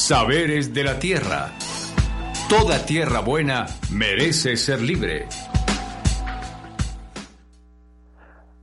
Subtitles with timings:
[0.00, 1.52] Saberes de la Tierra.
[2.48, 5.26] Toda tierra buena merece ser libre.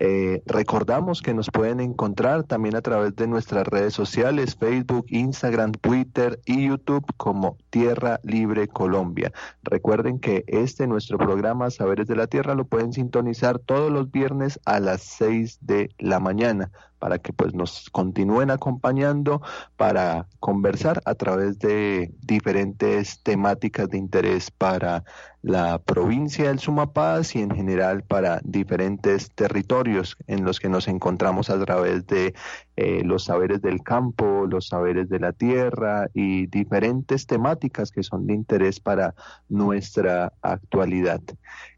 [0.03, 5.73] Eh, recordamos que nos pueden encontrar también a través de nuestras redes sociales, Facebook, Instagram,
[5.73, 9.31] Twitter y YouTube como Tierra Libre Colombia.
[9.63, 14.59] Recuerden que este nuestro programa Saberes de la Tierra lo pueden sintonizar todos los viernes
[14.65, 19.43] a las 6 de la mañana para que pues nos continúen acompañando
[19.77, 25.03] para conversar a través de diferentes temáticas de interés para
[25.43, 31.49] la provincia del Sumapaz y en general para diferentes territorios en los que nos encontramos
[31.49, 32.35] a través de
[32.77, 38.27] eh, los saberes del campo, los saberes de la tierra y diferentes temáticas que son
[38.27, 39.15] de interés para
[39.49, 41.21] nuestra actualidad.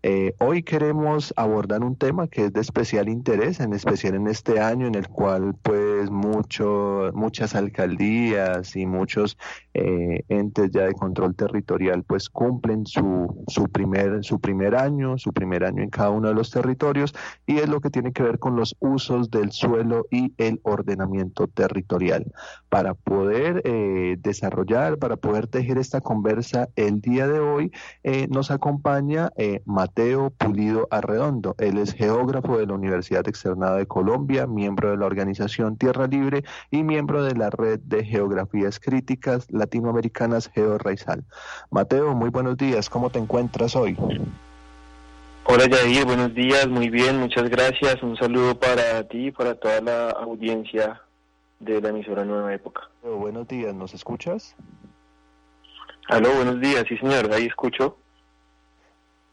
[0.03, 4.61] Eh, hoy queremos abordar un tema que es de especial interés, en especial en este
[4.61, 9.39] año en el cual pues mucho, muchas alcaldías y muchos
[9.75, 15.33] eh, entes ya de control territorial pues cumplen su, su, primer, su primer año, su
[15.33, 17.15] primer año en cada uno de los territorios
[17.47, 21.03] y es lo que tiene que ver con los usos del suelo y el orden
[21.55, 22.33] territorial.
[22.69, 28.51] Para poder eh, desarrollar, para poder tejer esta conversa el día de hoy, eh, nos
[28.51, 31.55] acompaña eh, Mateo Pulido Arredondo.
[31.59, 36.83] Él es geógrafo de la Universidad Externada de Colombia, miembro de organización Tierra Libre y
[36.83, 41.25] miembro de la red de geografías críticas latinoamericanas GeoRaizal.
[41.71, 42.91] Mateo, muy buenos días.
[42.91, 43.97] ¿Cómo te encuentras hoy?
[45.45, 48.03] Hola Yadir, buenos días, muy bien, muchas gracias.
[48.03, 51.03] Un saludo para ti y para toda la audiencia
[51.59, 52.89] de la emisora Nueva Época.
[53.03, 54.55] buenos días, ¿nos escuchas?
[56.09, 57.97] Aló, buenos días, sí señor, ahí escucho.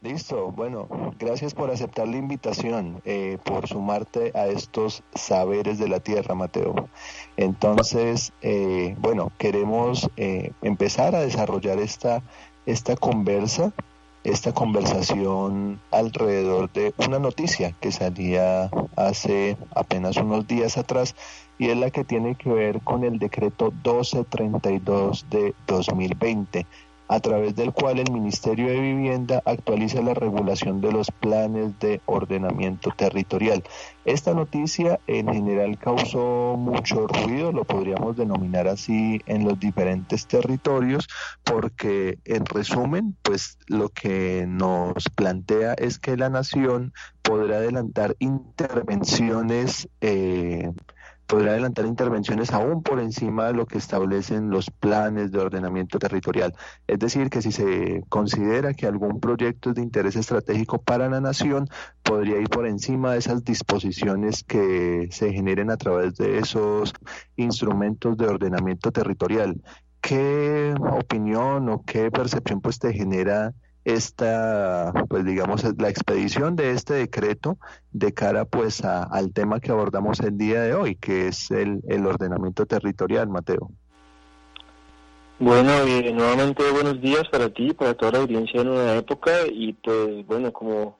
[0.02, 0.88] Listo, bueno,
[1.18, 6.88] gracias por aceptar la invitación, eh, por sumarte a estos saberes de la tierra, Mateo.
[7.36, 12.22] Entonces, eh, bueno, queremos eh, empezar a desarrollar esta,
[12.64, 13.74] esta conversa
[14.24, 21.14] esta conversación alrededor de una noticia que salía hace apenas unos días atrás
[21.58, 26.66] y es la que tiene que ver con el decreto 1232 de 2020
[27.10, 32.00] a través del cual el Ministerio de Vivienda actualiza la regulación de los planes de
[32.06, 33.64] ordenamiento territorial.
[34.04, 41.08] Esta noticia en general causó mucho ruido, lo podríamos denominar así en los diferentes territorios,
[41.42, 49.88] porque en resumen, pues lo que nos plantea es que la nación podrá adelantar intervenciones
[50.00, 50.70] eh,
[51.30, 56.56] podrá adelantar intervenciones aún por encima de lo que establecen los planes de ordenamiento territorial.
[56.88, 61.20] Es decir, que si se considera que algún proyecto es de interés estratégico para la
[61.20, 61.68] nación,
[62.02, 66.92] podría ir por encima de esas disposiciones que se generen a través de esos
[67.36, 69.62] instrumentos de ordenamiento territorial.
[70.00, 73.54] ¿Qué opinión o qué percepción pues te genera
[73.94, 77.58] esta, pues digamos, la expedición de este decreto
[77.92, 82.06] de cara pues al tema que abordamos el día de hoy, que es el, el
[82.06, 83.70] ordenamiento territorial, Mateo.
[85.38, 89.72] Bueno, eh, nuevamente buenos días para ti, para toda la audiencia de Nueva Época y
[89.72, 90.98] pues bueno, como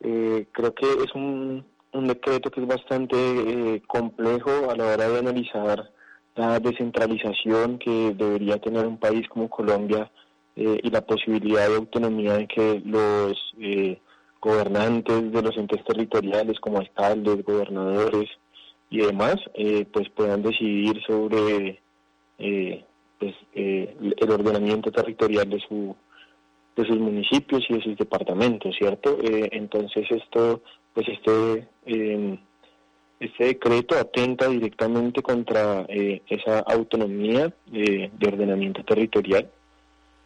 [0.00, 5.08] eh, creo que es un, un decreto que es bastante eh, complejo a la hora
[5.08, 5.90] de analizar
[6.36, 10.10] la descentralización que debería tener un país como Colombia
[10.62, 13.98] eh, y la posibilidad de autonomía de que los eh,
[14.42, 18.28] gobernantes de los entes territoriales como alcaldes, gobernadores
[18.90, 21.80] y demás eh, pues puedan decidir sobre
[22.36, 25.96] pues, el ordenamiento territorial de su
[26.76, 29.16] de sus municipios y de sus departamentos, ¿cierto?
[29.22, 30.60] entonces esto,
[30.92, 32.38] pues este em,
[33.18, 39.50] este decreto atenta directamente contra esa autonomía de ordenamiento territorial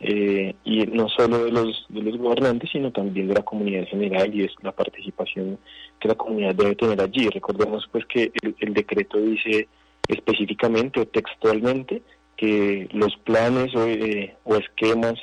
[0.06, 3.86] eh, y no solo de los, de los gobernantes, sino también de la comunidad en
[3.86, 5.58] general y es la participación
[5.98, 7.26] que la comunidad debe tener allí.
[7.30, 8.30] Recordemos pues que
[8.60, 9.66] el, decreto dice
[10.06, 12.02] específicamente o textualmente
[12.36, 15.14] que los planes o, eh, o esquemas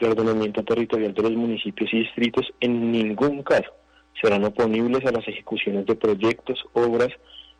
[0.00, 3.70] de ordenamiento territorial de los municipios y distritos en ningún caso
[4.20, 7.10] serán oponibles a las ejecuciones de proyectos, obras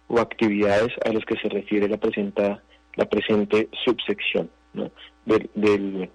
[0.08, 2.64] o actividades a los que se refiere la, presenta,
[2.96, 4.90] la presente subsección ¿no?
[5.24, 6.10] del, del,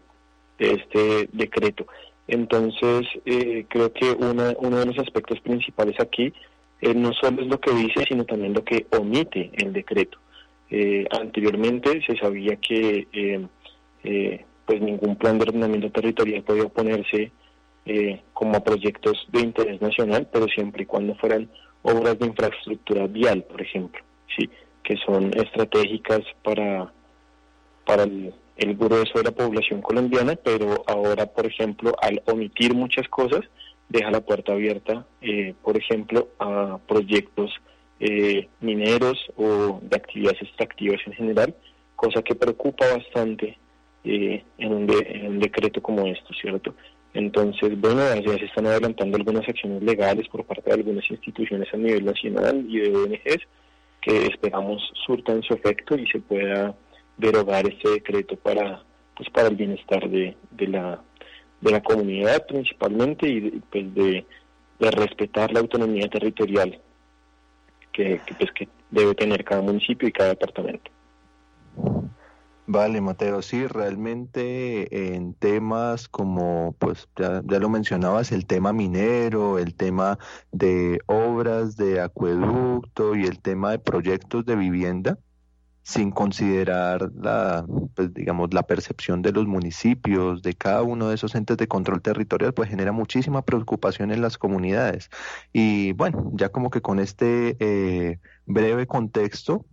[0.59, 1.87] de este decreto.
[2.27, 6.31] Entonces, eh, creo que una, uno de los aspectos principales aquí
[6.81, 10.19] eh, no solo es lo que dice, sino también lo que omite el decreto.
[10.69, 13.07] Eh, anteriormente se sabía que
[14.65, 17.31] pues ningún plan de ordenamiento territorial podía oponerse
[18.33, 21.49] como proyectos de interés nacional, pero siempre y cuando fueran
[21.81, 23.99] obras de infraestructura vial, por ejemplo,
[24.37, 24.47] sí,
[24.83, 26.93] que son estratégicas para,
[27.85, 33.07] para el, el grueso de la población colombiana, pero ahora, por ejemplo, al omitir muchas
[33.07, 33.41] cosas,
[33.87, 37.51] deja la puerta abierta, eh, por ejemplo, a proyectos
[37.99, 41.55] eh, mineros o de actividades extractivas en general,
[41.95, 43.57] cosa que preocupa bastante
[44.03, 46.73] eh, en, un decreto como esto, ¿cierto?
[47.13, 51.77] Entonces, bueno, ya se están adelantando algunas acciones legales por parte de algunas instituciones a
[51.77, 53.47] nivel nacional y de ONGs
[54.01, 56.75] que esperamos surtan su efecto y se pueda
[57.19, 58.83] derogar este decreto para
[59.15, 61.01] pues para el bienestar de, de la
[61.61, 64.25] de la comunidad principalmente y pues de,
[64.79, 66.79] respetar la autonomía territorial
[67.91, 70.89] que, pues que debe tener cada municipio y cada departamento.
[72.65, 79.75] Vale, Mateo, sí, realmente en temas como, pues ya, lo mencionabas, el tema minero, el
[79.75, 80.17] tema
[80.51, 85.17] de obras de acueducto y el tema de proyectos de vivienda,
[85.89, 87.65] sin considerar la,
[87.95, 92.03] pues, digamos, la percepción de los municipios, de cada uno de esos entes de control
[92.03, 95.09] territorial, pues genera muchísima preocupación en las comunidades.
[95.51, 99.65] Y bueno, ya como que con este eh, breve contexto,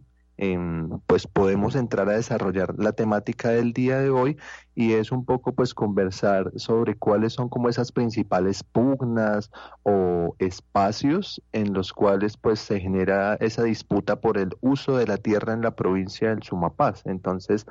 [1.06, 4.36] pues podemos entrar a desarrollar la temática del día de hoy
[4.74, 9.50] y es un poco pues conversar sobre cuáles son como esas principales pugnas
[9.82, 15.16] o espacios en los cuales pues se genera esa disputa por el uso de la
[15.16, 17.02] tierra en la provincia del Sumapaz.
[17.06, 17.66] Entonces,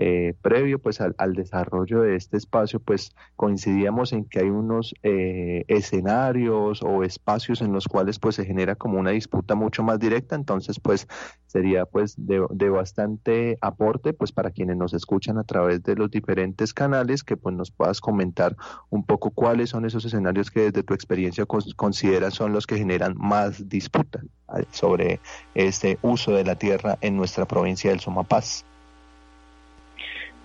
[0.00, 5.64] eh, previo pues al, desarrollo de este espacio pues coincidíamos en que hay unos eh,
[5.66, 10.36] escenarios o espacios en los cuales pues se genera como una disputa mucho más directa
[10.36, 11.08] entonces pues
[11.48, 16.72] sería pues de, bastante aporte pues para quienes nos escuchan a través de los diferentes
[16.72, 18.56] canales que pues nos puedas comentar
[18.90, 23.16] un poco cuáles son esos escenarios que desde tu experiencia consideras son los que generan
[23.18, 24.20] más disputa
[24.56, 25.18] eh, sobre
[25.56, 28.64] este uso de la tierra en nuestra provincia del Somapaz.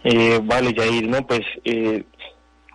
[0.03, 2.03] Eh, vale, Jair, no, pues eh,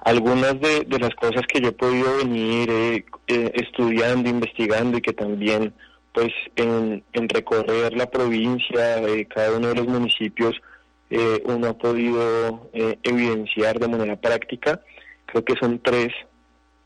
[0.02, 5.12] algunas de, las cosas que yo he podido venir eh, eh, estudiando, investigando y que
[5.12, 5.74] también
[6.14, 10.56] pues en, recorrer la provincia, cada uno de los municipios,
[11.44, 14.80] uno ha podido evidenciar de manera práctica,
[15.26, 16.08] creo que son tres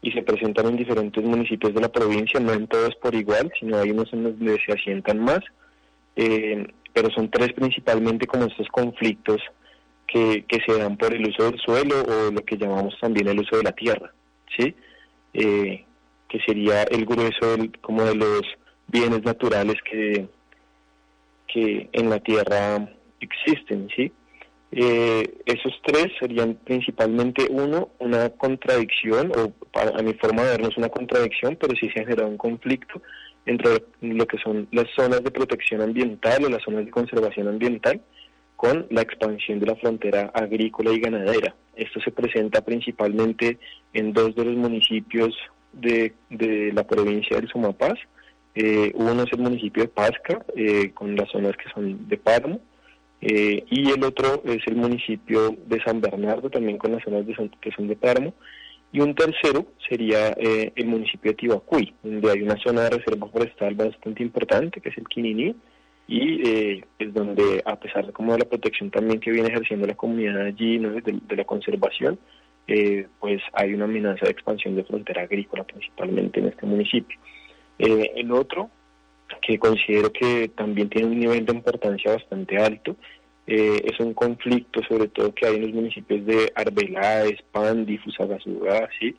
[0.03, 3.79] y se presentan en diferentes municipios de la provincia, no en todos por igual, sino
[3.79, 5.41] hay unos en donde se asientan más,
[6.15, 9.41] pero son tres principalmente como estos conflictos
[10.13, 13.57] que, se dan por el uso del suelo o lo que llamamos también el uso
[13.57, 14.13] de la tierra,
[14.57, 14.75] ¿sí?
[15.33, 15.85] Eh,
[16.29, 18.43] que sería el grueso como de los
[18.89, 20.29] bienes naturales que,
[21.47, 22.89] que en la tierra
[23.21, 24.13] existen, ¿sí?
[24.75, 30.89] Eh, esos tres serían principalmente uno, una contradicción, o a mi forma de vernos una
[30.89, 33.01] contradicción, pero sí se ha generado un conflicto
[33.45, 38.01] entre lo que son las zonas de protección ambiental o las zonas de conservación ambiental
[38.63, 41.53] con la expansión de la frontera agrícola y ganadera.
[41.75, 43.59] Esto se presenta principalmente
[43.93, 45.37] en dos de los municipios
[45.73, 46.15] de,
[46.73, 47.99] la provincia del Sumapaz.
[48.55, 52.61] Eh, uno es el municipio de Pasca, eh, con las zonas que son de Páramo,
[53.21, 57.35] eh, y el otro es el municipio de San Bernardo, también con las zonas de
[57.61, 58.33] que son de Páramo.
[58.93, 63.75] Y un tercero sería el municipio de Tibacuy, donde hay una zona de reserva forestal
[63.75, 65.57] bastante importante, que es el Quininí,
[66.09, 69.87] y eh, es donde a pesar de como de la protección también que viene ejerciendo
[69.87, 70.91] la comunidad allí ¿no?
[70.91, 72.19] de, la conservación
[72.67, 77.19] eh, pues hay una amenaza de expansión de frontera agrícola principalmente en este municipio
[77.79, 78.71] eh, el otro
[79.41, 82.97] que considero que también tiene un nivel de importancia bastante alto
[83.45, 89.17] es un conflicto sobre todo que hay en los municipios de Arbeláez, Pandi, Fusagasugá, ¿sí?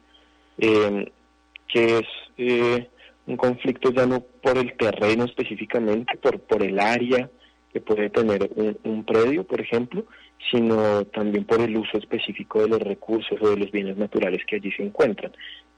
[0.57, 1.97] que
[2.37, 2.87] es
[3.25, 7.29] un conflicto ya no por el terreno específicamente, por, por el área
[7.73, 8.49] que puede tener
[8.83, 10.05] un, predio, por ejemplo,
[10.51, 14.57] sino también por el uso específico de los recursos o de los bienes naturales que
[14.57, 15.31] allí se encuentran.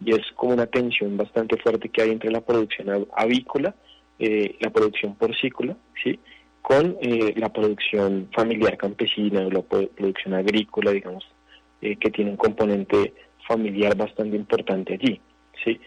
[0.04, 3.74] Y es como una tensión bastante fuerte que hay entre la producción avícola,
[4.20, 6.20] eh, la producción porcícola, ¿sí?
[6.62, 11.26] con eh, la producción familiar campesina o la producción agrícola, digamos,
[11.82, 13.14] eh, que tiene un componente
[13.48, 15.22] familiar bastante importante allí.
[15.64, 15.80] ¿sí?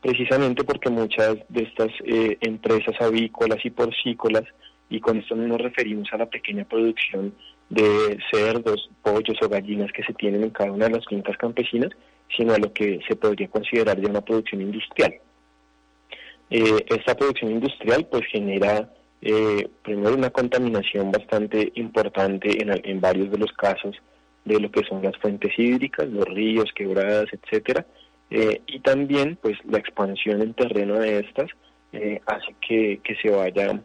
[0.00, 4.44] Precisamente porque muchas de estas eh, empresas avícolas y porcícolas,
[4.90, 7.34] y con esto no nos referimos a la pequeña producción
[7.68, 11.90] de cerdos, pollos o gallinas que se tienen en cada una de las fincas campesinas,
[12.34, 15.14] sino a lo que se podría considerar ya una producción industrial.
[16.50, 18.90] Eh, esta producción industrial pues genera
[19.20, 23.96] eh, primero una contaminación bastante importante en, en, varios de los casos
[24.44, 27.84] de lo que son las fuentes hídricas, los ríos, quebradas, etcétera,
[28.30, 31.50] eh, y también pues la expansión en terreno de estas
[31.92, 33.80] eh, hace que, que, se vaya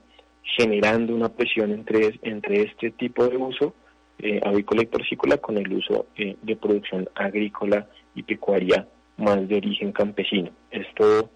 [0.58, 3.74] generando una presión entre, entre este tipo de uso
[4.20, 9.92] eh, avícola y porcícola con el uso de producción agrícola y pecuaria más de origen
[9.92, 10.52] campesino.
[10.72, 11.30] Esto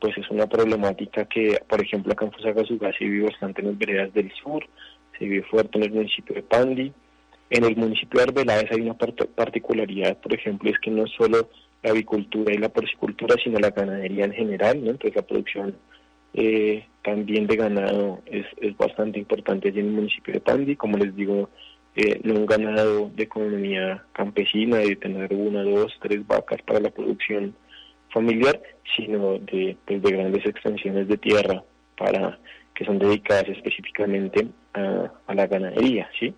[0.00, 3.78] pues es una problemática que, por ejemplo, acá en Fusagasugá se vive bastante en las
[3.78, 4.66] veredas del sur,
[5.16, 6.92] se vive fuerte en el municipio de Pandi.
[7.48, 11.48] En el municipio de Arbeláez hay una particularidad, por ejemplo, es que no solo
[11.82, 14.90] la avicultura y la porcicultura, sino la ganadería en general, ¿no?
[14.90, 15.76] Entonces la producción
[16.34, 20.96] eh, también de ganado es, es bastante importante allí en el municipio de Pandi, como
[20.96, 21.50] les digo,
[21.94, 26.90] eh, no un ganado de economía campesina, de tener una, dos, tres vacas para la
[26.90, 27.54] producción
[28.10, 28.60] familiar,
[28.96, 31.62] sino de, pues, de grandes extensiones de tierra
[31.98, 32.38] para
[32.74, 36.34] que son dedicadas específicamente a, la ganadería, ¿sí?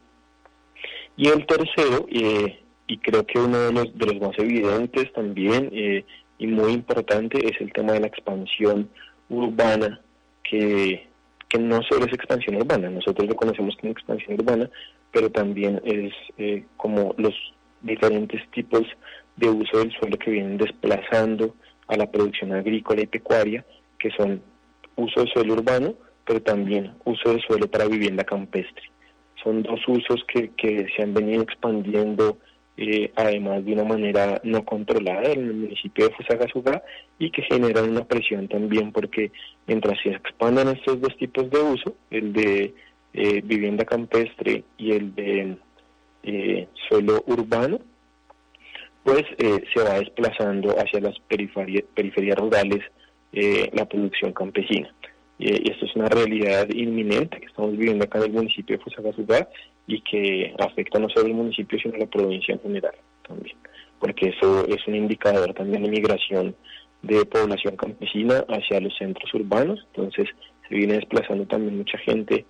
[1.16, 5.70] Y el tercero, eh, y creo que uno de los, de los más evidentes también
[5.72, 6.04] eh,
[6.38, 8.88] y muy importante es el tema de la expansión
[9.28, 10.00] urbana,
[10.42, 11.06] que,
[11.48, 14.68] que no solo es expansión urbana, nosotros lo conocemos como expansión urbana,
[15.12, 17.34] pero también es eh, como los
[17.82, 18.82] diferentes tipos
[19.36, 21.54] de uso del suelo que vienen desplazando
[21.88, 23.64] a la producción agrícola y pecuaria,
[23.98, 24.42] que son
[24.96, 25.94] uso de suelo urbano,
[26.26, 28.90] pero también uso de suelo para vivienda campestre.
[29.42, 32.38] Son dos usos que, que se han venido expandiendo
[32.76, 36.82] eh, además de una manera no controlada en el municipio de Fusagasugá
[37.20, 39.30] y que generan una presión también porque
[39.68, 42.74] mientras se expandan estos dos tipos de uso, el de
[43.12, 45.56] eh, vivienda campestre y el de
[46.24, 47.78] eh, suelo urbano,
[49.04, 52.80] pues se va desplazando hacia las periferias, periferias rurales
[53.72, 54.94] la producción campesina.
[55.38, 59.48] y esto es una realidad inminente que estamos viviendo acá en el municipio de Fusagasugá
[59.86, 62.94] y que afecta no solo al municipio, sino a la provincia en general
[63.26, 63.56] también,
[63.98, 66.54] porque eso es un indicador también de migración
[67.02, 70.28] de población campesina hacia los centros urbanos, entonces
[70.68, 72.46] se viene desplazando también mucha gente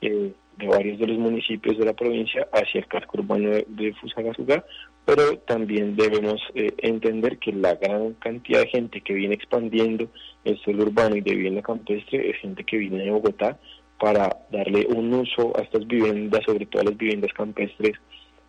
[0.00, 4.64] eh, de varios de los municipios de la provincia hacia el casco urbano de, Fusagasugá,
[5.04, 10.08] pero también debemos eh, entender que la gran cantidad de gente que viene expandiendo
[10.44, 13.58] el suelo urbano y de vivienda campestre es gente que viene de Bogotá
[13.98, 17.96] para darle un uso a estas viviendas, sobre todo a las viviendas campestres,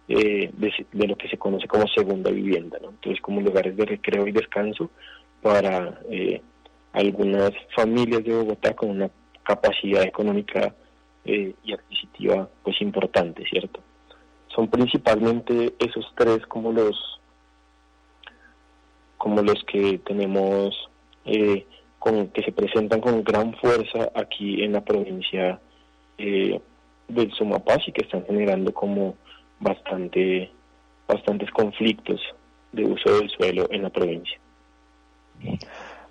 [0.07, 2.89] eh, de, lo que se conoce como segunda vivienda, ¿no?
[2.89, 4.89] entonces como lugares de recreo y descanso
[5.41, 6.41] para eh,
[6.93, 9.09] algunas familias de Bogotá con una
[9.43, 10.73] capacidad económica
[11.25, 13.81] eh, y adquisitiva pues importante, ¿cierto?
[14.47, 17.19] Son principalmente esos tres como los
[19.17, 20.89] como los que tenemos
[21.99, 25.59] con, que se presentan con gran fuerza aquí en la provincia
[26.17, 26.59] eh,
[27.07, 29.15] del Sumapaz y que están generando como
[29.59, 30.51] bastante
[31.07, 32.21] bastantes conflictos
[32.71, 34.39] de uso del suelo en la provincia.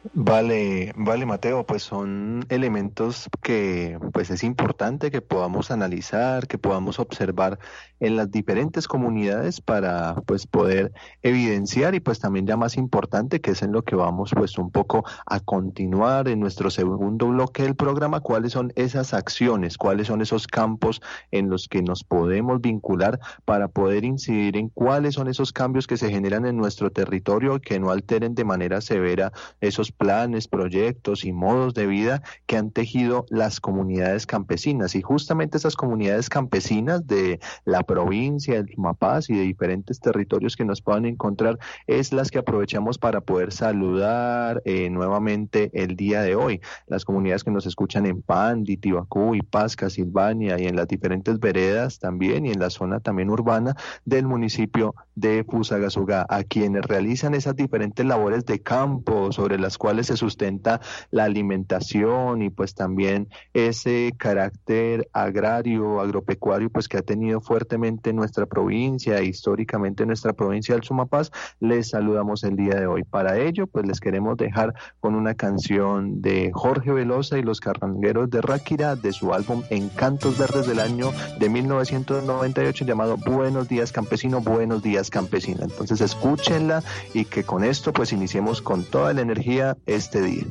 [0.05, 7.01] Vale, vale Mateo, pues son elementos que pues es importante que podamos analizar, que podamos
[7.01, 7.59] observar
[7.99, 13.51] en las diferentes comunidades para pues poder evidenciar y pues también ya más importante que
[13.51, 17.75] es en lo que vamos pues un poco a continuar en nuestro segundo bloque del
[17.75, 21.03] programa, cuáles son esas acciones, cuáles son esos campos
[21.33, 25.97] en los que nos podemos vincular para poder incidir en cuáles son esos cambios que
[25.97, 31.33] se generan en nuestro territorio que no alteren de manera severa esos planes, proyectos y
[31.33, 34.95] modos de vida que han tejido las comunidades campesinas.
[34.95, 40.65] Y justamente esas comunidades campesinas de la provincia, del Mapaz y de diferentes territorios que
[40.65, 46.35] nos puedan encontrar es las que aprovechamos para poder saludar eh, nuevamente el día de
[46.35, 46.61] hoy.
[46.87, 51.39] Las comunidades que nos escuchan en Pandi, Tibacú, y Pasca, Silvania y en las diferentes
[51.41, 57.35] veredas también y en la zona también urbana del municipio de Fusagasugá, a quienes realizan
[57.35, 60.81] esas diferentes labores de campo sobre las cuales se sustenta
[61.11, 68.47] la alimentación y pues también ese carácter agrario, agropecuario, pues que ha tenido fuertemente nuestra
[68.47, 71.31] provincia, históricamente nuestra provincia del Sumapaz,
[71.61, 73.05] les saludamos el día de hoy.
[73.05, 78.31] Para ello, pues les queremos dejar con una canción de Jorge Velosa y los carrangueros
[78.31, 84.41] de Ráquira de su álbum Encantos Verdes del año de 1998 llamado Buenos días campesino,
[84.41, 85.65] buenos días campesina.
[85.65, 86.83] Entonces escúchenla
[87.15, 90.45] y que con esto pues iniciemos con toda la energía este día.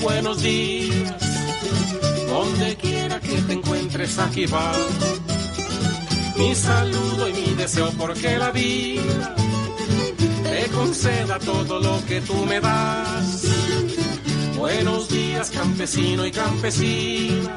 [0.00, 1.14] Buenos días.
[2.28, 4.72] Donde quiera que te encuentres, aquí va.
[6.36, 9.34] Mi saludo y mi deseo porque la vida
[10.44, 13.44] te conceda todo lo que tú me das.
[14.56, 17.54] Buenos días, campesino y campesina.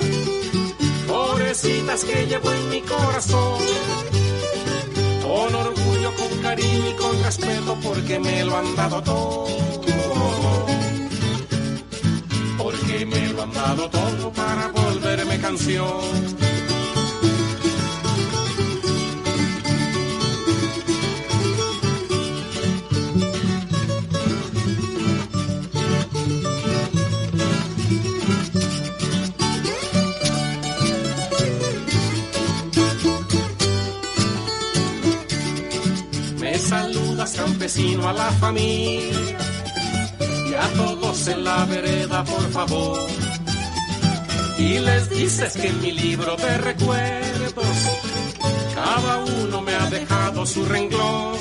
[1.07, 3.59] Pobrecitas que llevo en mi corazón.
[5.21, 9.82] Con orgullo, con cariño y con respeto porque me lo han dado todo
[12.93, 16.43] porque me lo han dado todo para volverme canción.
[36.39, 39.53] Me saludas campesino a la familia
[40.59, 42.99] a todos en la vereda, por favor.
[44.57, 47.77] Y les dices que en mi libro de recuerdos,
[48.73, 51.37] cada uno me ha dejado su renglón.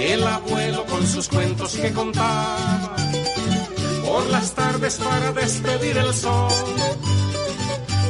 [0.00, 2.94] El abuelo con sus cuentos que contaba,
[4.04, 6.52] por las tardes para despedir el sol.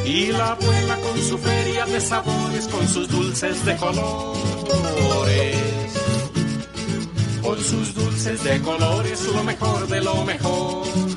[0.04, 5.59] Y la abuela con su feria de sabores, con sus dulces de colores
[7.50, 11.09] con sus dulces de colores, lo mejor de lo mejor.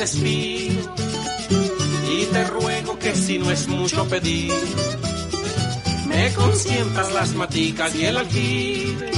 [0.00, 0.78] Y
[2.32, 4.52] te ruego que si no es mucho pedir,
[6.06, 9.10] me consientas las maticas y el alquiler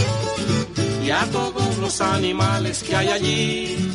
[1.05, 3.95] y a todos los animales que hay allí.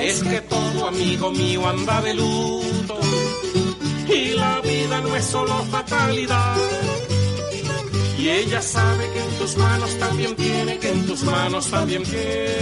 [0.00, 2.98] Es que todo amigo mío anda de luto
[4.08, 6.56] y la vida no es solo fatalidad.
[8.18, 12.52] Y ella sabe que en tus manos también tiene, que en tus manos también tiene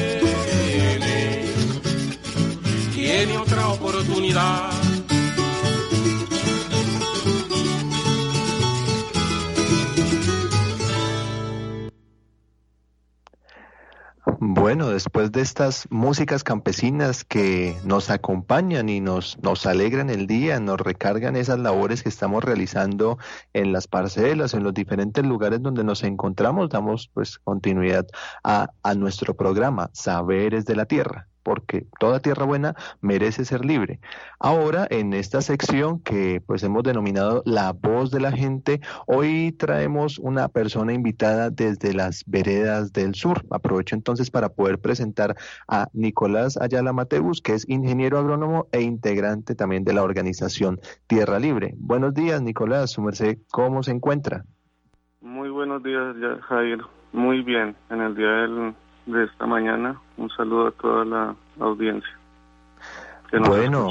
[3.11, 4.71] tiene otra oportunidad.
[14.39, 20.61] Bueno, después de estas músicas campesinas que nos acompañan y nos, nos alegran el día,
[20.61, 23.19] nos recargan esas labores que estamos realizando
[23.53, 28.07] en las parcelas, en los diferentes lugares donde nos encontramos, damos pues continuidad
[28.45, 33.99] a, a nuestro programa Saberes de la Tierra porque toda tierra buena merece ser libre.
[34.39, 40.21] Ahora, en esta sección que pues hemos denominado La voz de la gente, hoy traemos
[40.21, 43.45] una persona invitada desde las veredas del sur.
[43.51, 45.35] Aprovecho entonces para poder presentar
[45.67, 51.41] a Nicolás Ayala Mateus, que es ingeniero agrónomo e integrante también de la organización Tierra
[51.41, 51.75] Libre.
[51.79, 52.93] Buenos días, Nicolás.
[52.93, 54.45] Su merced, ¿cómo se encuentra?
[55.21, 56.79] Muy buenos días, Jair.
[57.13, 57.75] Muy bien.
[57.91, 58.73] En el día del
[59.07, 60.01] de esta mañana.
[60.17, 62.11] Un saludo a toda la audiencia.
[63.33, 63.91] Bueno,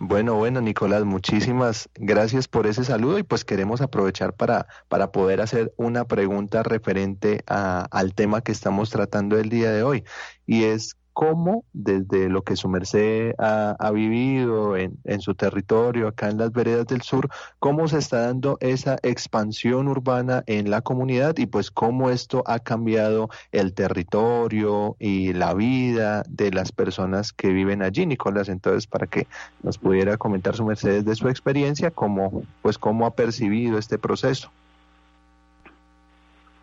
[0.00, 5.40] bueno, bueno, Nicolás, muchísimas gracias por ese saludo y pues queremos aprovechar para, para poder
[5.40, 10.04] hacer una pregunta referente a, al tema que estamos tratando el día de hoy
[10.44, 16.38] y es cómo desde lo que su merced ha, vivido en, su territorio, acá en
[16.38, 17.28] las veredas del sur,
[17.58, 22.60] cómo se está dando esa expansión urbana en la comunidad y pues cómo esto ha
[22.60, 28.48] cambiado el territorio y la vida de las personas que viven allí, Nicolás.
[28.48, 29.26] Entonces, para que
[29.64, 34.52] nos pudiera comentar su merced desde su experiencia, cómo, pues cómo ha percibido este proceso.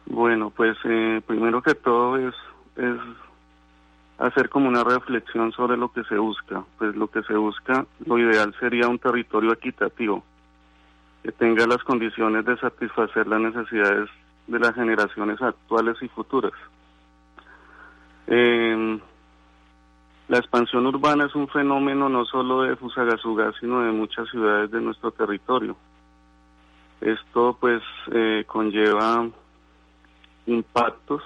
[0.06, 2.36] Bueno, pues eh, primero que todo es,
[2.78, 3.25] es
[4.18, 6.64] hacer como una reflexión sobre lo que se busca.
[6.78, 10.24] Pues lo que se busca, lo ideal sería un territorio equitativo,
[11.24, 14.10] que tenga las condiciones de satisfacer las necesidades
[14.48, 16.54] de las generaciones actuales y futuras.
[18.28, 19.00] Em,
[20.28, 24.82] la expansión urbana es un fenómeno no solo de Fusagasugá, sino de muchas ciudades de
[24.82, 25.76] nuestro territorio.
[27.02, 29.28] Esto pues eh, conlleva
[30.48, 31.22] impactos,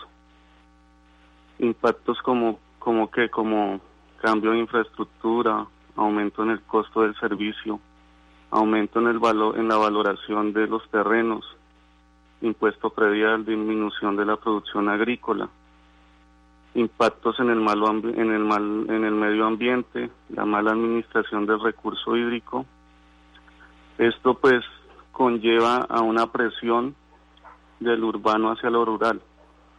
[1.60, 3.80] impactos como como que como
[4.20, 7.80] cambio de infraestructura, aumento en el costo del servicio,
[8.50, 11.46] aumento en el valor en la valoración de los terrenos,
[12.42, 15.50] impuesto predial, disminución de la producción agrícola,
[16.74, 21.62] impactos en el, malo en, el mal en el medio ambiente, la mala administración del
[21.62, 22.66] recurso hídrico.
[24.00, 24.66] Esto pues
[25.12, 26.96] conlleva a una presión
[27.80, 29.22] del urbano hacia lo rural,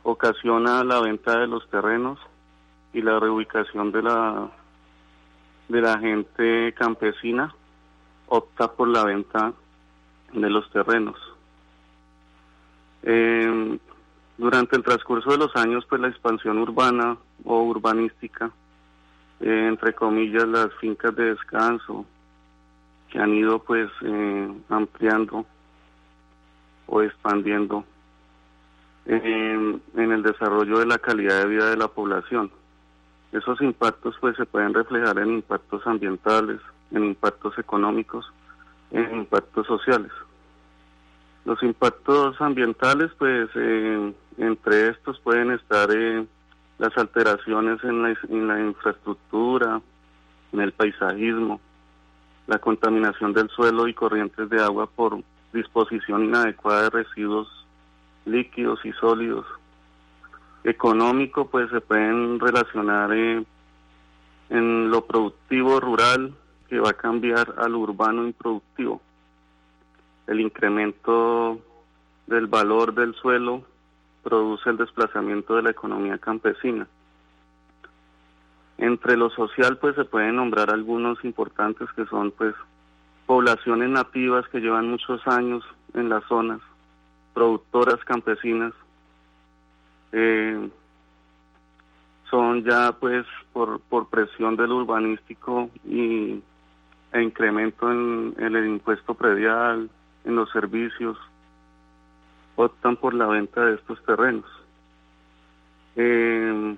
[0.04, 2.20] ocasiona la venta de los terrenos
[2.92, 4.50] y la reubicación de la
[5.68, 7.54] de la gente campesina
[8.26, 9.52] opta por la venta
[10.32, 11.16] de los terrenos.
[13.02, 13.78] Eh,
[14.36, 18.50] durante el transcurso de los años, pues la expansión urbana o urbanística,
[19.40, 22.04] eh, entre comillas, las fincas de descanso,
[23.10, 25.44] que han ido pues eh, ampliando
[26.86, 27.84] o expandiendo
[29.06, 32.50] en, en el desarrollo de la calidad de vida de la población.
[33.32, 38.32] Esos impactos pues se pueden reflejar en impactos ambientales, en impactos económicos,
[38.90, 40.10] en impactos sociales.
[41.44, 46.26] Los impactos ambientales, pues eh, entre estos pueden estar eh,
[46.78, 49.80] las alteraciones en la, en la infraestructura,
[50.52, 51.60] en el paisajismo,
[52.46, 57.48] la contaminación del suelo y corrientes de agua por disposición inadecuada de residuos
[58.24, 59.46] líquidos y sólidos.
[60.64, 63.44] Económico, pues se pueden relacionar eh,
[64.50, 66.34] en lo productivo rural
[66.68, 69.00] que va a cambiar al urbano improductivo
[70.30, 71.60] el incremento
[72.28, 73.64] del valor del suelo
[74.22, 76.86] produce el desplazamiento de la economía campesina.
[78.78, 82.54] Entre lo social, pues se pueden nombrar algunos importantes que son, pues,
[83.26, 86.60] poblaciones nativas que llevan muchos años en las zonas,
[87.34, 88.72] productoras campesinas,
[90.12, 90.68] eh,
[92.30, 96.42] son ya, pues, por, por presión del urbanístico y
[97.12, 99.90] e incremento en el impuesto predial,
[100.24, 101.18] en los servicios
[102.56, 104.44] optan por la venta de estos terrenos.
[105.96, 106.76] Eh,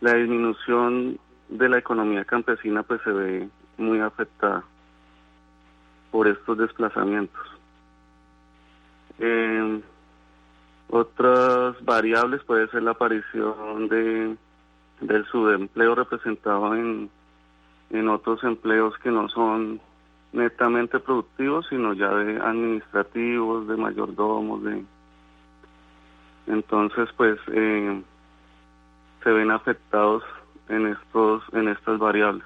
[0.00, 1.18] la disminución
[1.48, 4.62] de la economía campesina pues se ve muy afectada
[6.10, 7.42] por estos desplazamientos.
[9.18, 9.80] Eh,
[10.88, 14.36] otras variables puede ser la aparición de
[15.00, 17.10] del subempleo representado en,
[17.90, 19.80] en otros empleos que no son
[20.32, 24.84] netamente productivos, sino ya de administrativos, de mayordomos, de
[26.46, 28.02] entonces pues eh,
[29.22, 30.22] se ven afectados
[30.68, 32.44] en estos en estas variables.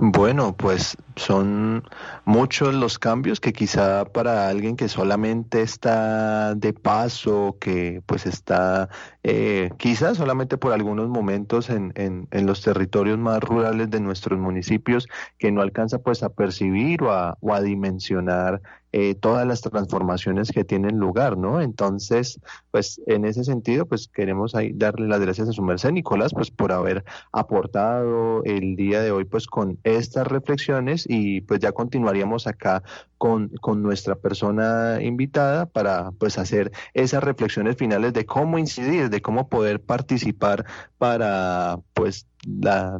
[0.00, 1.82] Bueno, pues son
[2.24, 8.90] muchos los cambios que quizá para alguien que solamente está de paso, que pues está
[9.24, 14.38] eh, quizá solamente por algunos momentos en, en, en, los territorios más rurales de nuestros
[14.38, 19.60] municipios, que no alcanza pues a percibir o a, o a dimensionar eh, todas las
[19.60, 21.60] transformaciones que tienen lugar, ¿no?
[21.60, 26.32] Entonces, pues en ese sentido, pues queremos ahí darle las gracias a su merced, Nicolás,
[26.32, 31.72] pues por haber aportado el día de hoy, pues con estas reflexiones y pues ya
[31.72, 32.82] continuaríamos acá
[33.18, 39.20] con, con nuestra persona invitada para pues hacer esas reflexiones finales de cómo incidir, de
[39.20, 40.64] cómo poder participar
[40.98, 42.98] para pues la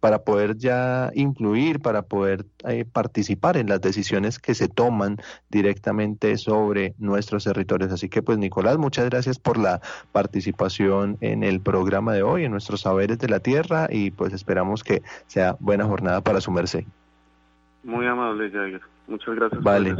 [0.00, 5.16] para poder ya influir, para poder eh, participar en las decisiones que se toman
[5.50, 7.92] directamente sobre nuestros territorios.
[7.92, 9.80] Así que pues Nicolás, muchas gracias por la
[10.12, 14.84] participación en el programa de hoy, en nuestros saberes de la tierra y pues esperamos
[14.84, 16.84] que sea buena jornada para su merced.
[17.82, 18.97] Muy amable, Jair.
[19.08, 19.62] Muchas gracias.
[19.62, 19.96] Vale,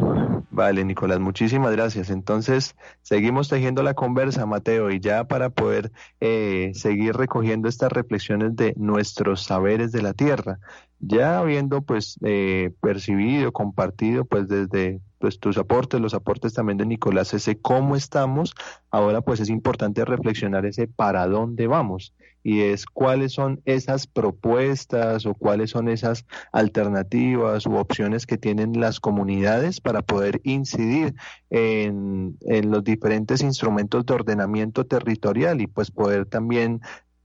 [0.50, 2.10] vale, Nicolás, muchísimas gracias.
[2.10, 5.90] Entonces, seguimos tejiendo la conversa, Mateo, y ya para poder
[6.20, 10.58] eh, seguir recogiendo estas reflexiones de nuestros saberes de la tierra,
[11.00, 16.86] ya habiendo pues eh, percibido, compartido pues desde pues tus aportes, los aportes también de
[16.86, 18.54] Nicolás, ese cómo estamos,
[18.90, 25.26] ahora pues es importante reflexionar ese para dónde vamos y es cuáles son esas propuestas
[25.26, 31.14] o cuáles son esas alternativas u opciones que tienen las comunidades para poder incidir
[31.50, 36.80] en, los diferentes instrumentos de ordenamiento territorial y pues poder también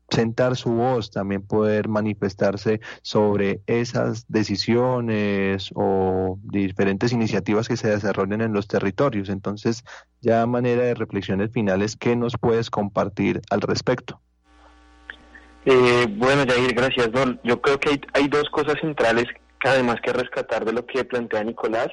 [0.10, 8.42] sentar su voz, también poder manifestarse sobre esas decisiones o diferentes iniciativas que se desarrollen
[8.42, 9.30] en los territorios.
[9.30, 9.84] Entonces,
[10.22, 14.22] ya a manera de reflexiones finales, ¿qué nos puedes compartir al respecto?
[15.66, 17.10] Eh, bueno, Jair, gracias.
[17.44, 19.26] yo creo que hay, dos cosas centrales
[19.64, 21.88] que además que rescatar de lo que plantea Nicolás,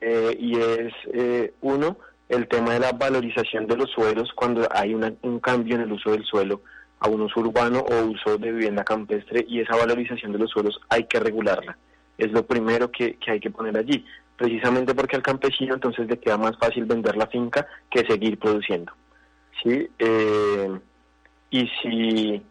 [0.00, 1.96] eh, y es, eh, uno,
[2.28, 6.10] el tema de la valorización de los suelos cuando hay un cambio en el uso
[6.10, 6.62] del suelo
[6.98, 10.80] a un uso urbano o uso de vivienda campestre y esa valorización de los suelos
[10.88, 11.76] hay que regularla.
[12.18, 14.04] Es lo primero que, que hay que poner allí.
[14.36, 18.92] precisamente porque al campesino entonces le queda más fácil vender la finca que seguir produciendo.
[19.62, 19.88] ¿sí?
[19.98, 20.78] Eh,
[21.50, 22.42] y, si,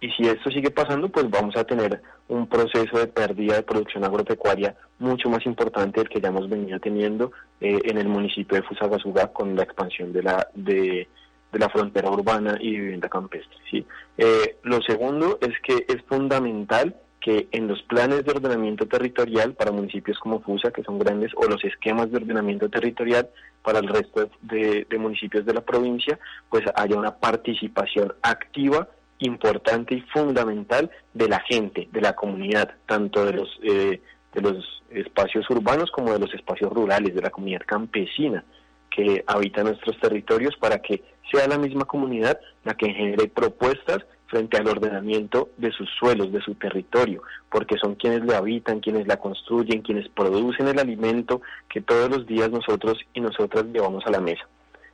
[0.00, 4.04] y si esto sigue pasando, pues vamos a tener un proceso de pérdida de producción
[4.04, 8.66] agropecuaria mucho más importante del que ya hemos venido teniendo eh, en el municipio de
[8.66, 11.08] Fusagasugá con la expansión de la de,
[11.52, 13.56] la frontera urbana y vivienda campestre.
[13.70, 13.86] ¿sí?
[14.18, 16.94] Eh, lo segundo es que es fundamental
[17.26, 21.48] que en los planes de ordenamiento territorial para municipios como Fusa, que son grandes, o
[21.48, 23.28] los esquemas de ordenamiento territorial
[23.64, 30.00] para el resto de, municipios de la provincia, pues haya una participación activa importante y
[30.02, 34.00] fundamental de la gente, de la comunidad, tanto de los, eh,
[34.32, 38.44] de los espacios urbanos como de los espacios rurales, de la comunidad campesina
[38.90, 44.56] que habita nuestros territorios, para que sea la misma comunidad la que genere propuestas frente
[44.56, 49.18] al ordenamiento de sus suelos, de su territorio, porque son quienes lo habitan, quienes la
[49.18, 54.20] construyen, quienes producen el alimento que todos los días nosotros y nosotras llevamos a la
[54.20, 54.46] mesa.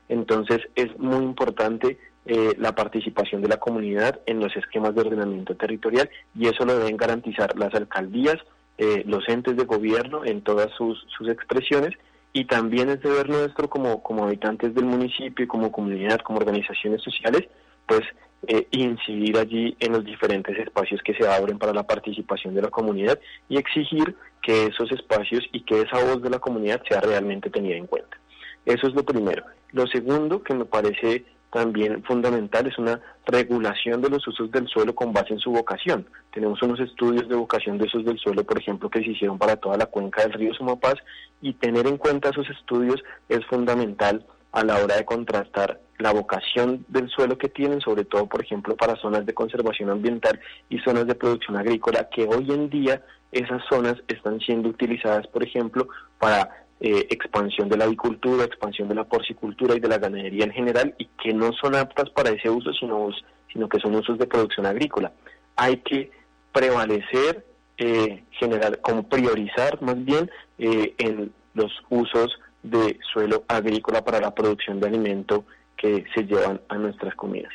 [0.09, 5.57] Entonces es muy importante eh, la participación de la comunidad en los esquemas de ordenamiento
[5.57, 6.09] territorial
[6.39, 8.37] y eso lo deben garantizar las alcaldías,
[8.79, 11.95] eh, los entes de gobierno en todas sus, sus expresiones
[12.33, 17.49] y también es deber nuestro como, como habitantes del municipio, como comunidad, como organizaciones sociales,
[17.87, 18.03] pues
[18.47, 22.71] eh, incidir allí en los diferentes espacios que se abren para la participación de la
[22.71, 27.51] comunidad y exigir que esos espacios y que esa voz de la comunidad sea realmente
[27.51, 28.17] tenida en cuenta.
[28.65, 29.45] Eso es lo primero.
[29.73, 34.95] Lo segundo que me parece también fundamental es una regulación de los usos del suelo
[34.95, 36.07] con base en su vocación.
[36.33, 39.57] Tenemos unos estudios de vocación de usos del suelo, por ejemplo, que se hicieron para
[39.57, 40.95] toda la cuenca del río Sumapaz
[41.43, 46.87] y tener en cuenta esos estudios es fundamental a la hora de contrastar la vocación
[46.89, 51.07] del suelo que tienen, sobre todo, por ejemplo, para zonas de conservación ambiental y zonas
[51.07, 55.87] de producción agrícola, que hoy en día esas zonas están siendo utilizadas, por ejemplo,
[56.19, 60.51] para eh, expansión de la avicultura, expansión de la porcicultura y de la ganadería en
[60.51, 63.09] general, y que no son aptas para ese uso, sino,
[63.53, 65.13] sino que son usos de producción agrícola.
[65.55, 66.11] Hay que
[66.51, 67.47] prevalecer,
[67.79, 74.35] eh, generar, como priorizar más bien eh, en los usos de suelo agrícola para la
[74.35, 75.45] producción de alimento
[75.77, 77.53] que se llevan a nuestras comidas,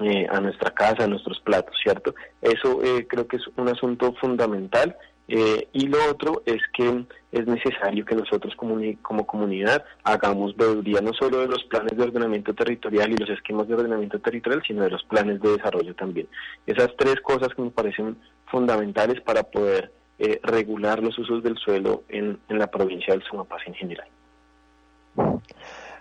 [0.00, 2.14] eh, a nuestra casa, a nuestros platos, ¿cierto?
[2.42, 4.94] Eso creo que es un asunto fundamental.
[5.28, 11.12] Eh, y lo otro es que es necesario que nosotros como, comunidad hagamos veeduría no
[11.12, 14.90] solo de los planes de ordenamiento territorial y los esquemas de ordenamiento territorial, sino de
[14.90, 16.28] los planes de desarrollo también.
[16.66, 22.04] Esas tres cosas que me parecen fundamentales para poder eh, regular los usos del suelo
[22.08, 24.08] en, en la provincia del Sumapaz en general.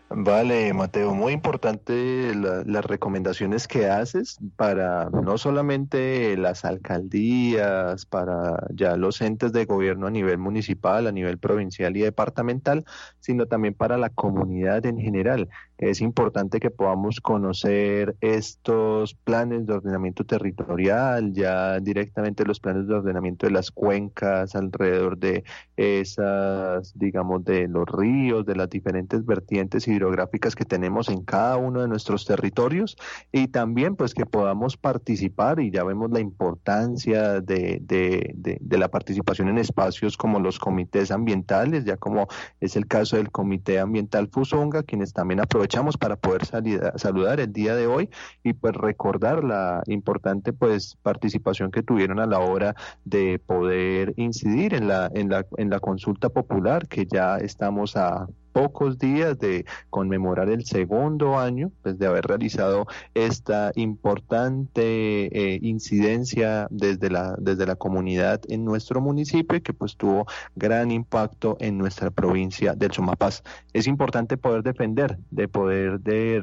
[0.08, 8.98] Vale, Mateo, muy importante las recomendaciones que haces para no solamente las alcaldías, para ya
[8.98, 12.86] los entes de gobierno a nivel municipal, a nivel provincial y departamental,
[13.20, 15.50] sino también para la comunidad en general.
[15.78, 22.94] Es importante que podamos conocer estos planes de ordenamiento territorial, ya directamente los planes de
[22.94, 25.44] ordenamiento de las cuencas alrededor de
[25.76, 31.82] esas, digamos, de los ríos, de las diferentes vertientes hidrográficas que tenemos en cada uno
[31.82, 32.98] de nuestros territorios
[33.32, 38.90] y también pues que podamos participar y ya vemos la importancia de, de, de la
[38.90, 42.28] participación en espacios como los comités ambientales, ya como
[42.60, 47.52] es el caso del Comité Ambiental Fusonga, quienes también aprovechamos para poder salir, saludar el
[47.52, 48.10] día de hoy
[48.44, 54.74] y pues recordar la importante pues participación que tuvieron a la hora de poder incidir
[54.74, 59.66] en la, en la, en la consulta popular que ya estamos a pocos días de
[59.90, 67.66] conmemorar el segundo año pues, de haber realizado esta importante eh, incidencia desde la, desde
[67.66, 73.44] la comunidad en nuestro municipio que pues tuvo gran impacto en nuestra provincia del Sumapaz.
[73.74, 76.42] Es importante poder defender, de poder de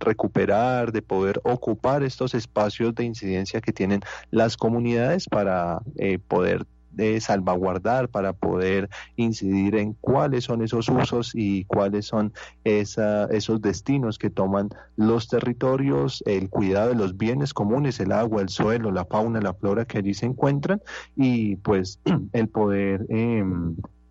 [0.00, 4.00] recuperar, de poder ocupar estos espacios de incidencia que tienen
[4.32, 6.66] las comunidades para eh, poder
[6.98, 12.32] de salvaguardar para poder incidir en cuáles son esos usos y cuáles son
[12.64, 18.42] esa, esos destinos que toman los territorios, el cuidado de los bienes comunes, el agua,
[18.42, 20.82] el suelo, la fauna, la flora que allí se encuentran
[21.16, 22.00] y pues
[22.32, 23.44] el poder eh,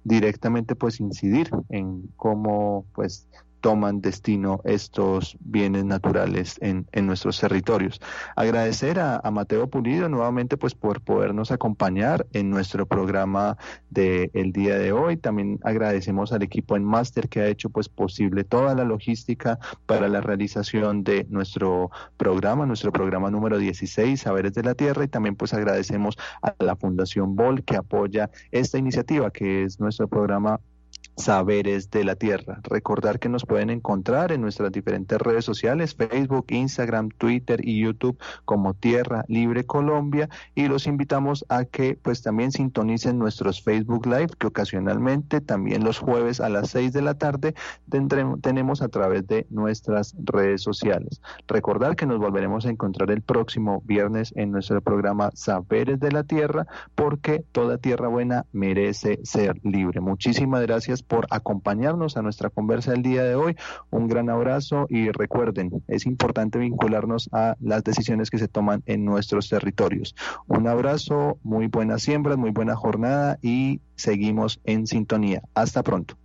[0.05, 3.27] directamente pues incidir en cómo pues
[3.61, 7.99] toman destino estos bienes naturales en, en nuestros territorios.
[8.35, 13.57] Agradecer a, Mateo Pulido nuevamente pues por podernos acompañar en nuestro programa
[13.89, 15.17] del el día de hoy.
[15.17, 20.07] También agradecemos al equipo en Máster que ha hecho pues posible toda la logística para
[20.07, 25.35] la realización de nuestro programa, nuestro programa número 16, Saberes de la Tierra, y también
[25.35, 30.59] pues agradecemos a la Fundación BOL que apoya esta iniciativa que es nuestro programa
[31.17, 32.59] Saberes de la Tierra.
[32.63, 38.17] Recordar que nos pueden encontrar en nuestras diferentes redes sociales, Facebook, Instagram, Twitter y YouTube
[38.45, 44.29] como Tierra Libre Colombia y los invitamos a que pues también sintonicen nuestros Facebook Live
[44.37, 47.55] que ocasionalmente también los jueves a las 6 de la tarde
[48.41, 51.21] tenemos a través de nuestras redes sociales.
[51.47, 56.23] Recordar que nos volveremos a encontrar el próximo viernes en nuestro programa Saberes de la
[56.23, 59.99] Tierra porque toda tierra buena merece ser libre.
[59.99, 63.55] Muchísimas gracias por acompañarnos a nuestra conversa del día de hoy.
[63.89, 69.05] Un gran abrazo y recuerden, es importante vincularnos a las decisiones que se toman en
[69.05, 70.15] nuestros territorios.
[70.47, 75.41] Un abrazo, muy buenas siembras, muy buena jornada y seguimos en sintonía.
[75.53, 76.17] Hasta pronto.